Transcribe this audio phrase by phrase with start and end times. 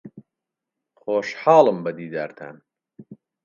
[1.01, 2.55] خۆشحاڵم بە دیدارتان.